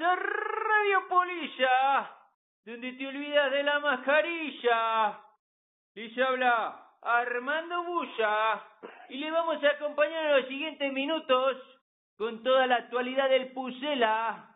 [0.00, 2.10] A Radio Polilla,
[2.64, 5.18] donde te olvidas de la mascarilla.
[5.94, 8.62] Les habla Armando Bulla
[9.08, 11.56] y le vamos a acompañar en los siguientes minutos
[12.16, 14.54] con toda la actualidad del Pucela,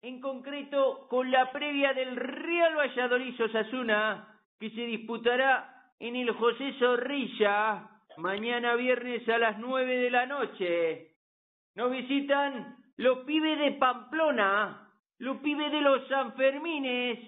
[0.00, 6.72] en concreto con la previa del Real Valladolid Osasuna que se disputará en el José
[6.78, 11.10] Zorrilla mañana viernes a las nueve de la noche.
[11.74, 17.18] Nos visitan los pibes de Pamplona, los pibes de los Sanfermines,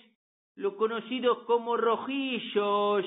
[0.54, 3.04] los conocidos como rojillos,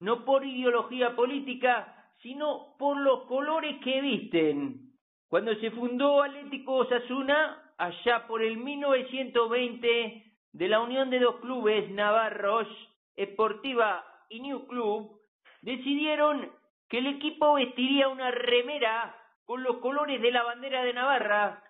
[0.00, 4.92] no por ideología política, sino por los colores que visten.
[5.28, 11.90] Cuando se fundó Atlético Osasuna, allá por el 1920, de la unión de dos clubes
[11.90, 12.68] navarros,
[13.16, 15.20] Esportiva y New Club,
[15.62, 16.50] decidieron
[16.88, 21.62] que el equipo vestiría una remera con los colores de la bandera de Navarra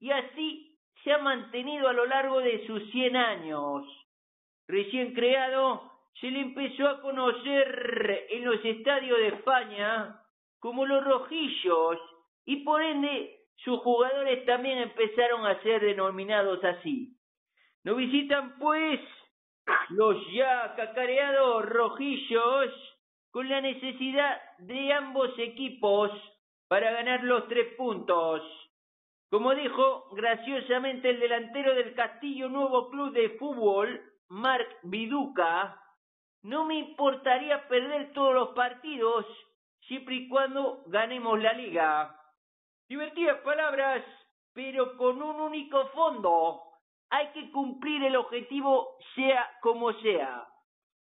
[0.00, 3.84] y así se ha mantenido a lo largo de sus 100 años.
[4.66, 10.20] Recién creado, se le empezó a conocer en los estadios de España
[10.58, 11.98] como los rojillos
[12.44, 17.16] y por ende sus jugadores también empezaron a ser denominados así.
[17.84, 19.00] Nos visitan pues
[19.90, 22.70] los ya cacareados rojillos
[23.30, 26.10] con la necesidad de ambos equipos
[26.68, 28.42] para ganar los tres puntos.
[29.30, 35.80] Como dijo graciosamente el delantero del Castillo Nuevo Club de Fútbol, Marc Viduca,
[36.42, 39.24] no me importaría perder todos los partidos
[39.86, 42.16] siempre y cuando ganemos la liga.
[42.88, 44.04] Divertidas palabras,
[44.52, 46.62] pero con un único fondo.
[47.10, 50.44] Hay que cumplir el objetivo sea como sea.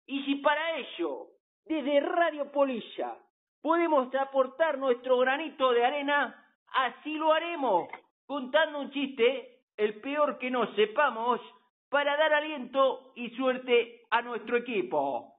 [0.06, 1.30] Y si para ello,
[1.66, 3.18] desde Radio Polilla,
[3.62, 7.90] podemos aportar nuestro granito de arena, así lo haremos
[8.30, 11.42] contando un chiste, el peor que no sepamos,
[11.90, 15.34] para dar aliento y suerte a nuestro equipo.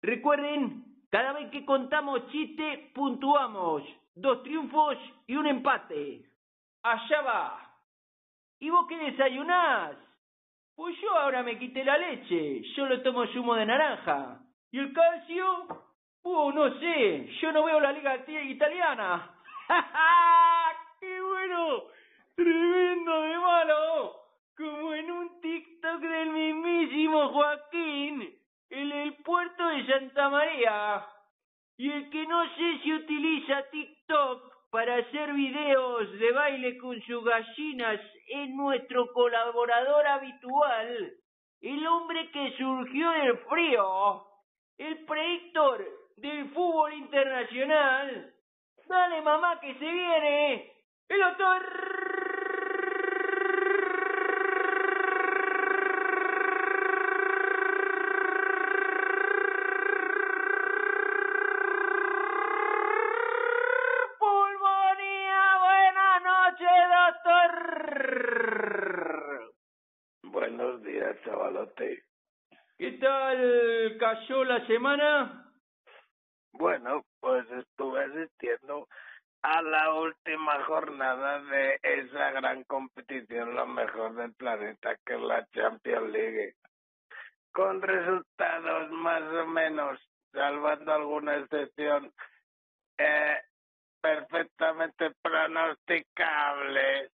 [0.00, 3.82] Recuerden, cada vez que contamos chiste, puntuamos
[4.14, 4.96] dos triunfos
[5.26, 6.22] y un empate.
[6.82, 7.74] Allá va.
[8.58, 9.96] ¿Y vos qué desayunás?
[10.74, 14.40] Pues yo ahora me quité la leche, yo lo tomo zumo de naranja.
[14.72, 15.66] ¿Y el calcio?
[16.22, 19.30] Uh, no sé, yo no veo la liga italiana.
[19.68, 22.00] ¡Ja, ¡Qué bueno!
[22.40, 24.16] Tremendo de malo,
[24.56, 28.34] como en un TikTok del mismísimo Joaquín,
[28.70, 31.04] el el puerto de Santa María.
[31.76, 37.24] Y el que no sé si utiliza TikTok para hacer videos de baile con sus
[37.24, 41.12] gallinas es nuestro colaborador habitual,
[41.60, 44.26] el hombre que surgió del frío,
[44.78, 45.84] el predictor
[46.18, 48.32] del fútbol internacional.
[48.86, 50.69] Dale mamá que se viene,
[74.30, 75.44] la semana?
[76.52, 78.86] Bueno, pues estuve asistiendo
[79.42, 85.44] a la última jornada de esa gran competición, lo mejor del planeta, que es la
[85.48, 86.54] Champions League,
[87.52, 90.00] con resultados más o menos,
[90.32, 92.12] salvando alguna excepción,
[92.98, 93.36] eh,
[94.00, 97.10] perfectamente pronosticables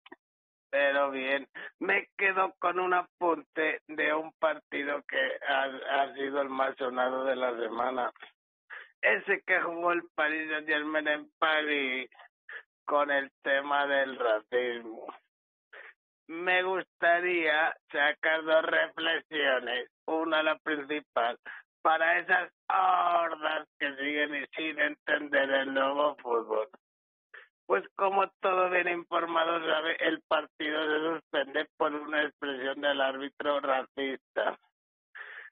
[0.76, 1.48] pero bien.
[1.78, 7.34] Me quedo con un apunte de un partido que ha, sido el más sonado de
[7.34, 8.12] la semana.
[9.00, 12.10] Ese que jugó el Paris Saint Germain en París
[12.84, 15.06] con el tema del racismo.
[16.26, 19.88] Me gustaría sacar dos reflexiones.
[20.04, 21.38] Una, la principal,
[21.80, 26.68] para esas hordas que siguen sin entender el nuevo fútbol
[27.66, 33.60] pues como todo bien informado sabe, el partido se suspende por una expresión del árbitro
[33.60, 34.58] racista.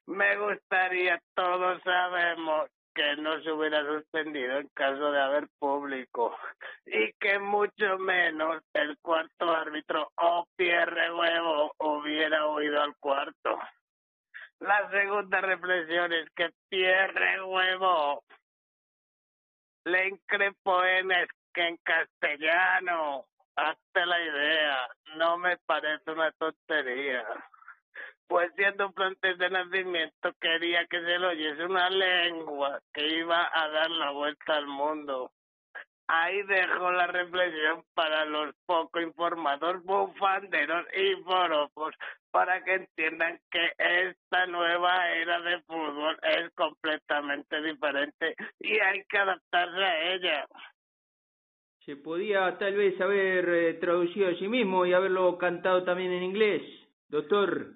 [0.07, 6.35] Me gustaría, todos sabemos que no se hubiera suspendido en caso de haber público
[6.85, 13.59] y que mucho menos el cuarto árbitro o Pierre Huevo hubiera oído al cuarto.
[14.59, 18.23] La segunda reflexión es que Pierre Huevo
[19.83, 21.11] le increpó en
[21.55, 23.25] que en castellano,
[23.55, 27.25] hazte la idea, no me parece una tontería.
[28.27, 33.49] Pues siendo un francés de nacimiento quería que se lo oyese una lengua que iba
[33.53, 35.31] a dar la vuelta al mundo.
[36.07, 41.95] Ahí dejo la reflexión para los poco informados bufanderos y forofos
[42.31, 49.17] para que entiendan que esta nueva era de fútbol es completamente diferente y hay que
[49.17, 50.45] adaptarse a ella.
[51.85, 56.63] Se podía tal vez haber eh, traducido a mismo y haberlo cantado también en inglés,
[57.09, 57.73] doctor.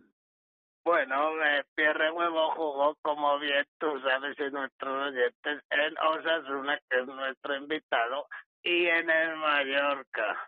[0.83, 7.01] Bueno, eh, Pierre Huevo jugó, como bien tú sabes, y nuestros oyentes, en Osasuna, que
[7.01, 8.27] es nuestro invitado,
[8.63, 10.43] y en el Mallorca.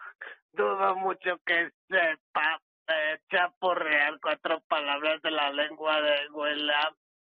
[0.53, 6.95] Dudo mucho que sepa eh, chapurrear cuatro palabras de la lengua de William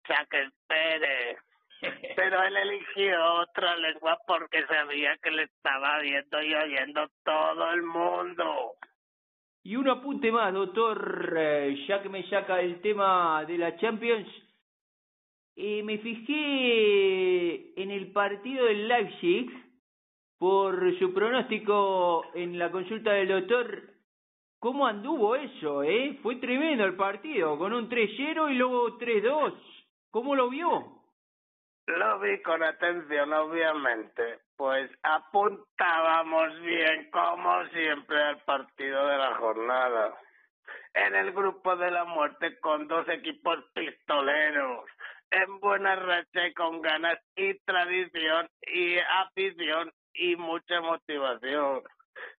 [0.08, 1.38] Shakespeare.
[2.16, 7.84] Pero él eligió otra lengua porque sabía que le estaba viendo y oyendo todo el
[7.84, 8.75] mundo.
[9.64, 14.28] Y un apunte más, doctor, eh, ya que me saca el tema de la Champions.
[15.56, 19.52] Eh, me fijé en el partido del Leipzig
[20.38, 23.94] por su pronóstico en la consulta del doctor.
[24.60, 26.20] ¿Cómo anduvo eso, eh?
[26.24, 29.54] Fue tremendo el partido, con un 3-0 y luego 3-2.
[30.10, 31.03] ¿Cómo lo vio?
[31.86, 40.18] Lo vi con atención, obviamente, pues apuntábamos bien, como siempre, al partido de la jornada.
[40.94, 44.86] En el grupo de la muerte con dos equipos pistoleros,
[45.32, 51.82] en buena racha y con ganas y tradición y afición y mucha motivación.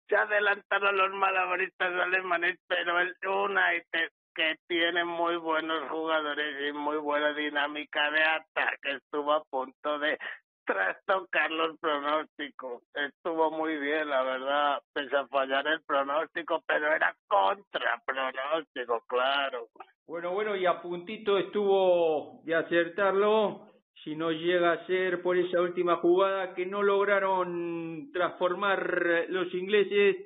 [0.08, 6.96] Se adelantaron los malabaristas alemanes, pero el United que tiene muy buenos jugadores y muy
[6.98, 8.92] buena dinámica de ataque.
[8.96, 10.18] Estuvo a punto de
[10.64, 12.82] trastocar los pronósticos.
[12.94, 19.68] Estuvo muy bien, la verdad, pese a fallar el pronóstico, pero era contra pronóstico, claro.
[20.06, 23.68] Bueno, bueno, y a puntito estuvo de acertarlo,
[24.02, 30.16] si no llega a ser por esa última jugada que no lograron transformar los ingleses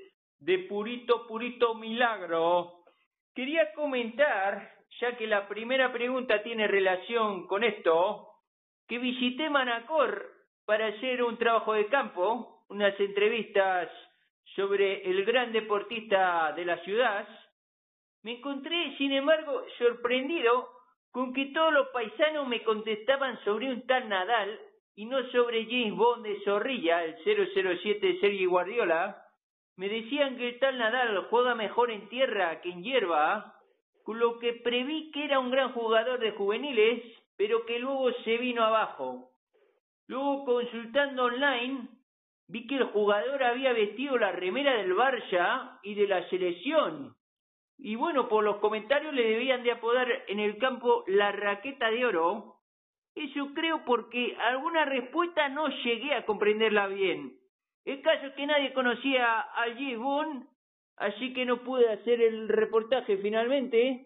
[0.40, 2.78] de purito, purito milagro
[3.38, 4.68] Quería comentar,
[5.00, 8.32] ya que la primera pregunta tiene relación con esto,
[8.88, 10.28] que visité Manacor
[10.66, 13.88] para hacer un trabajo de campo, unas entrevistas
[14.56, 17.28] sobre el gran deportista de la ciudad.
[18.24, 20.70] Me encontré, sin embargo, sorprendido
[21.12, 24.58] con que todos los paisanos me contestaban sobre un tal Nadal
[24.96, 29.27] y no sobre James Bond de Zorrilla, el 007 de Sergio Guardiola,
[29.78, 33.54] me decían que el tal Nadal juega mejor en tierra que en hierba,
[34.02, 37.00] con lo que preví que era un gran jugador de juveniles,
[37.36, 39.30] pero que luego se vino abajo.
[40.08, 41.90] Luego, consultando online,
[42.48, 47.14] vi que el jugador había vestido la remera del Barça y de la selección.
[47.78, 52.04] Y bueno, por los comentarios le debían de apodar en el campo la raqueta de
[52.04, 52.56] oro.
[53.14, 57.37] Eso creo porque alguna respuesta no llegué a comprenderla bien.
[57.88, 59.64] El caso es que nadie conocía a
[59.96, 60.44] Boone,
[60.98, 64.04] así que no pude hacer el reportaje finalmente.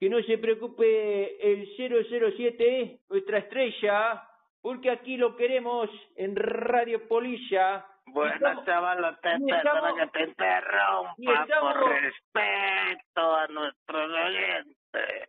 [0.00, 4.22] Que no se preocupe el 007, nuestra estrella,
[4.62, 7.84] porque aquí lo queremos en Radio Polilla.
[8.06, 15.28] Bueno, chaval, te que te interrumpa por respeto a nuestros oyentes.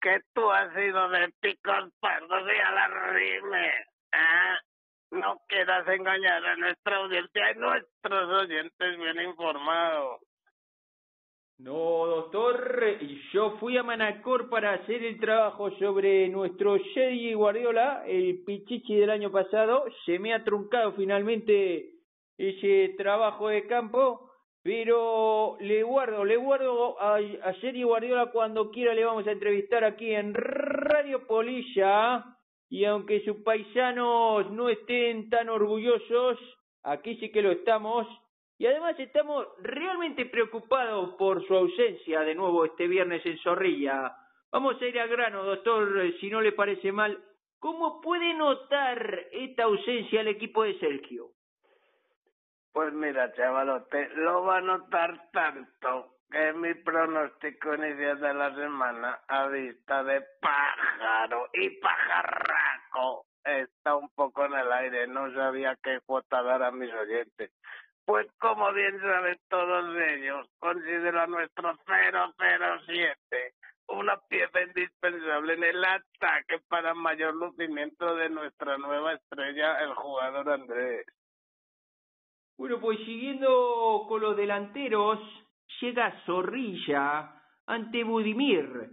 [0.00, 3.68] Que tú has sido de picos pardos y a la rime.
[4.12, 4.56] ¿eh?
[5.14, 10.20] No quieras engañar a nuestra audiencia nuestros oyentes bien informados.
[11.58, 12.98] No, doctor,
[13.32, 19.10] yo fui a Manacor para hacer el trabajo sobre nuestro Jedi Guardiola, el Pichichi del
[19.10, 19.84] año pasado.
[20.04, 21.92] Se me ha truncado finalmente
[22.36, 24.32] ese trabajo de campo,
[24.64, 27.54] pero le guardo, le guardo a, a
[27.84, 32.33] Guardiola cuando quiera le vamos a entrevistar aquí en Radio Polilla
[32.74, 36.36] y aunque sus paisanos no estén tan orgullosos,
[36.82, 38.04] aquí sí que lo estamos,
[38.58, 44.16] y además estamos realmente preocupados por su ausencia de nuevo este viernes en Zorrilla.
[44.50, 47.16] Vamos a ir al grano, doctor, si no le parece mal.
[47.60, 51.28] ¿Cómo puede notar esta ausencia el equipo de Sergio?
[52.72, 59.20] Pues mira, chavalote, lo va a notar tanto que mi pronóstico inicial de la semana
[59.28, 65.06] a vista de pájaro y pajarraco está un poco en el aire.
[65.06, 67.52] No sabía qué cuota dar a mis oyentes.
[68.04, 73.54] Pues como bien saben todos ellos, considero a nuestro 007
[73.88, 80.50] una pieza indispensable en el ataque para mayor lucimiento de nuestra nueva estrella, el jugador
[80.50, 81.06] Andrés.
[82.56, 85.18] Bueno, pues siguiendo con los delanteros,
[85.80, 88.90] llega Zorrilla ante Budimir,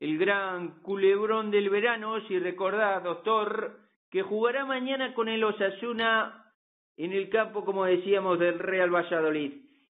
[0.00, 3.80] el gran culebrón del verano, si recordás, doctor,
[4.10, 6.52] que jugará mañana con el Osasuna
[6.96, 9.52] en el campo, como decíamos, del Real Valladolid.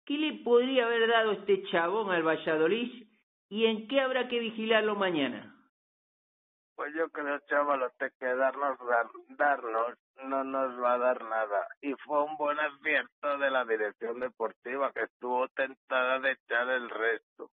[0.04, 3.06] ¿Qué le podría haber dado este chabón al Valladolid
[3.48, 5.55] y en qué habrá que vigilarlo mañana?
[6.76, 8.78] Pues yo creo, chaval, que darnos,
[9.30, 11.66] darnos, no nos va a dar nada.
[11.80, 16.90] Y fue un buen acierto de la dirección deportiva que estuvo tentada de echar el
[16.90, 17.50] resto.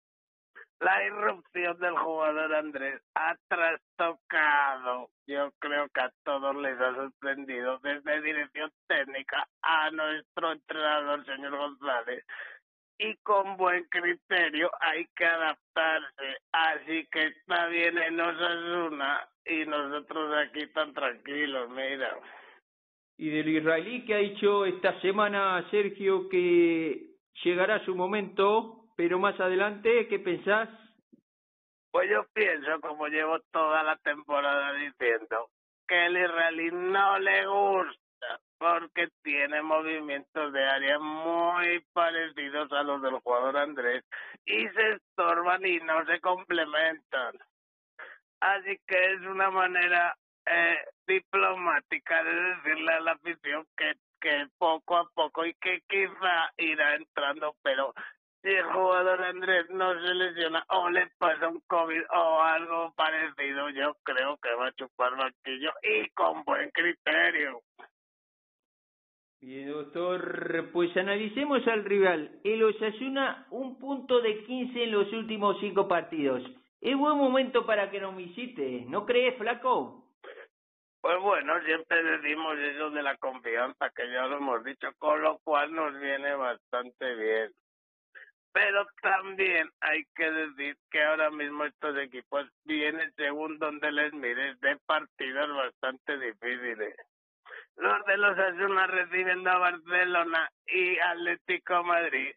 [0.79, 5.09] La irrupción del jugador Andrés ha trastocado.
[5.27, 11.57] Yo creo que a todos les ha sorprendido, desde dirección técnica a nuestro entrenador, señor
[11.57, 12.23] González,
[12.97, 16.37] y con buen criterio hay que adaptarse.
[16.59, 22.19] Así que está bien en Osasuna y nosotros aquí tan tranquilos, mira.
[23.17, 29.39] Y del israelí que ha dicho esta semana Sergio que llegará su momento, pero más
[29.39, 30.67] adelante, ¿qué pensás?
[31.91, 35.49] Pues yo pienso, como llevo toda la temporada diciendo,
[35.87, 38.08] que el israelí no le gusta
[38.59, 44.03] porque tiene movimientos de área muy parecidos a los del jugador Andrés
[44.45, 47.39] y se estorban y no se complementan.
[48.41, 54.97] Así que es una manera eh, diplomática de decirle a la afición que, que poco
[54.97, 57.93] a poco y que quizá irá entrando, pero
[58.41, 63.69] si el jugador Andrés no se lesiona o le pasa un COVID o algo parecido,
[63.69, 67.61] yo creo que va a chupar banquillo y con buen criterio.
[69.41, 72.41] Bien, doctor, pues analicemos al rival.
[72.43, 76.43] El Osasuna, un punto de 15 en los últimos cinco partidos.
[76.81, 80.03] Es buen momento para que nos visite, ¿no crees, flaco?
[80.99, 85.39] Pues bueno, siempre decimos eso de la confianza, que ya lo hemos dicho, con lo
[85.39, 87.51] cual nos viene bastante bien.
[88.51, 94.59] Pero también hay que decir que ahora mismo estos equipos vienen según donde les mires
[94.59, 96.95] de partidos bastante difíciles
[97.79, 102.33] los de los Asuna reciben a Barcelona y Atlético Madrid,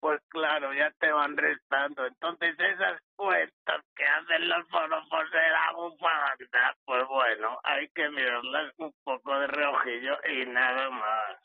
[0.00, 2.06] pues claro, ya te van restando.
[2.06, 8.72] Entonces esas cuentas que hacen los forofos de la bufanda, pues bueno, hay que mirarlas
[8.78, 11.38] un poco de reojillo y nada más.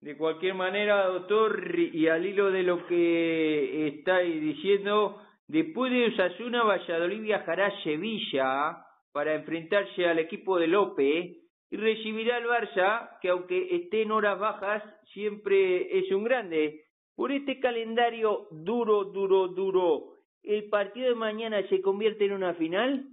[0.00, 6.64] De cualquier manera, doctor, y al hilo de lo que estáis diciendo, después de Osasuna,
[6.64, 11.41] Valladolid viajará a Sevilla para enfrentarse al equipo de López
[11.72, 16.84] y recibirá al Barça, que aunque esté en horas bajas, siempre es un grande.
[17.16, 23.06] Por este calendario duro, duro, duro, ¿el partido de mañana se convierte en una final?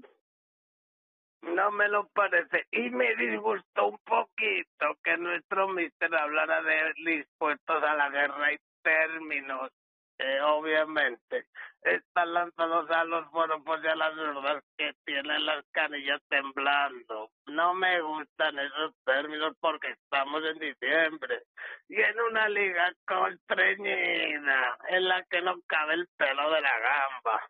[1.41, 2.65] No me lo parece.
[2.73, 8.57] Y me disgustó un poquito que nuestro mister hablara de dispuestos a la guerra y
[8.83, 9.71] términos
[10.19, 11.45] eh, obviamente
[11.81, 17.31] están lanzados a los forofos y a las verdades que tienen las canillas temblando.
[17.47, 21.43] No me gustan esos términos porque estamos en diciembre
[21.87, 27.49] y en una liga constreñida en la que no cabe el pelo de la gamba.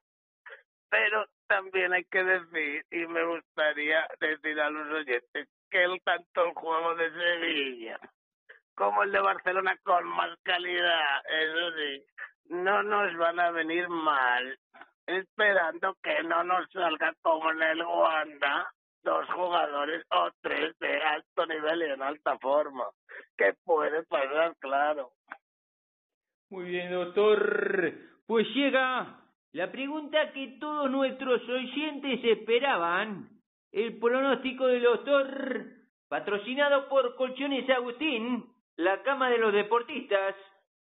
[0.89, 6.45] Pero también hay que decir, y me gustaría decir a los oyentes, que el tanto
[6.45, 7.99] el juego de Sevilla
[8.79, 12.05] como el de Barcelona con más calidad, eso sí,
[12.49, 14.57] no nos van a venir mal,
[15.05, 18.71] esperando que no nos salga como en el Wanda
[19.03, 22.85] dos jugadores o tres de alto nivel y en alta forma,
[23.37, 25.11] que puede pasar, claro.
[26.49, 27.93] Muy bien, doctor.
[28.25, 29.21] Pues llega
[29.53, 33.29] la pregunta que todos nuestros oyentes esperaban.
[33.71, 35.65] El pronóstico del doctor,
[36.07, 38.45] patrocinado por Colchones Agustín,
[38.77, 40.35] la cama de los deportistas.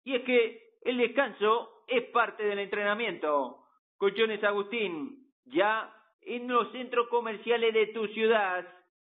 [0.03, 3.65] Y es que el descanso es parte del entrenamiento.
[3.97, 8.65] Colchones Agustín, ya en los centros comerciales de tu ciudad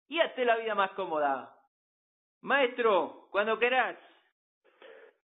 [0.08, 1.52] y hazte la vida más cómoda.
[2.42, 3.96] Maestro, cuando querás.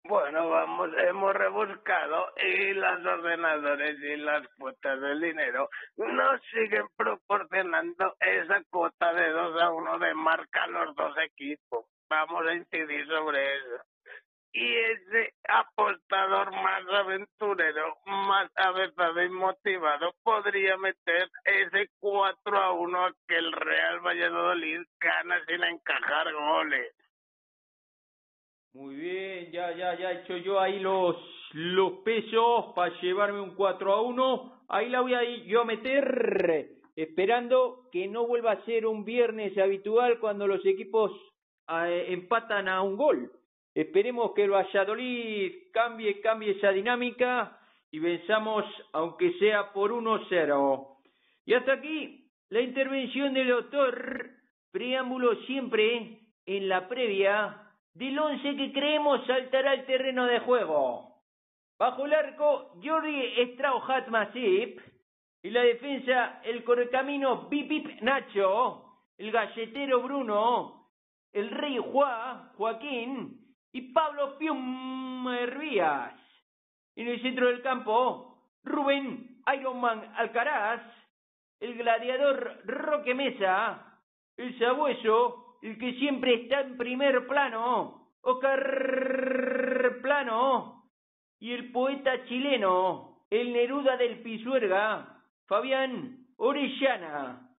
[0.06, 8.14] Bueno, vamos, hemos rebuscado y los ordenadores y las cuotas del dinero nos siguen proporcionando
[8.20, 11.86] esa cuota de 2 a 1 de marca a los dos equipos.
[12.10, 13.84] Vamos a incidir sobre eso
[14.54, 15.03] y ese
[15.48, 23.36] apostador más aventurero, más avezado y motivado podría meter ese 4 a 1 a que
[23.36, 26.94] el Real Valladolid gana sin encajar goles.
[28.74, 31.16] Muy bien, ya, ya, ya he hecho yo ahí los,
[31.52, 34.64] los pesos para llevarme un 4 a 1.
[34.68, 39.56] Ahí la voy a yo a meter, esperando que no vuelva a ser un viernes
[39.58, 41.12] habitual cuando los equipos
[41.68, 43.30] eh, empatan a un gol.
[43.74, 47.58] Esperemos que el Valladolid cambie, cambie esa dinámica
[47.90, 50.98] y venzamos aunque sea por 1-0.
[51.46, 54.30] Y hasta aquí la intervención del doctor,
[54.70, 57.60] preámbulo siempre en la previa
[57.94, 61.14] del once que creemos saltará al terreno de juego.
[61.78, 64.80] Bajo el arco, Jordi Strauhat Masip.
[65.42, 68.84] Y la defensa, el correcamino Pipip Nacho.
[69.18, 70.88] El galletero Bruno.
[71.32, 73.43] El rey Juá, Joaquín.
[73.74, 76.14] Y Pablo Pium Hervías.
[76.96, 80.80] En el centro del campo, Rubén Ironman Alcaraz.
[81.60, 84.00] El gladiador Roque Mesa.
[84.36, 88.04] El sabueso, el que siempre está en primer plano.
[88.22, 90.84] Oscar Plano
[91.40, 97.50] y el poeta chileno, el Neruda del Pisuerga, Fabián Orellana.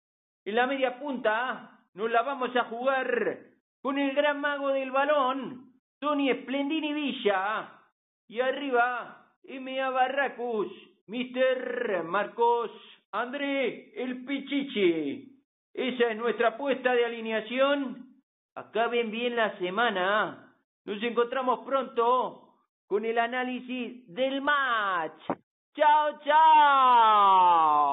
[0.44, 3.38] En la media punta nos la vamos a jugar
[3.82, 5.65] con el gran mago del balón,
[6.00, 7.72] Tony Splendini Villa.
[8.28, 9.90] Y arriba, M.A.
[9.90, 10.72] Barracus,
[11.08, 12.04] Mr.
[12.04, 12.72] Marcos
[13.12, 15.32] André El Pichichi.
[15.74, 18.16] Esa es nuestra apuesta de alineación.
[18.56, 20.54] Acaben bien la semana.
[20.84, 22.56] Nos encontramos pronto
[22.88, 25.22] con el análisis del match.
[25.76, 27.86] ¡Chao, chao!